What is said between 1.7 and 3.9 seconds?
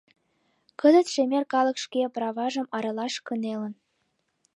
шке праважым аралаш кынелын...